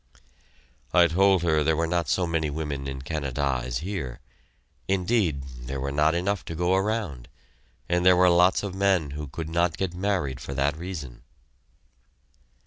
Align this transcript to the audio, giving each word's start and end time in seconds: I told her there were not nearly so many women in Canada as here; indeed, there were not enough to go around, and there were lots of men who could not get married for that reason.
I 0.95 1.05
told 1.05 1.43
her 1.43 1.63
there 1.63 1.75
were 1.75 1.85
not 1.85 2.07
nearly 2.07 2.09
so 2.09 2.25
many 2.25 2.49
women 2.49 2.87
in 2.87 3.03
Canada 3.03 3.61
as 3.63 3.77
here; 3.85 4.19
indeed, 4.87 5.43
there 5.43 5.79
were 5.79 5.91
not 5.91 6.15
enough 6.15 6.43
to 6.45 6.55
go 6.55 6.73
around, 6.73 7.27
and 7.87 8.03
there 8.03 8.17
were 8.17 8.27
lots 8.31 8.63
of 8.63 8.73
men 8.73 9.11
who 9.11 9.27
could 9.27 9.47
not 9.47 9.77
get 9.77 9.93
married 9.93 10.39
for 10.39 10.55
that 10.55 10.75
reason. 10.75 11.21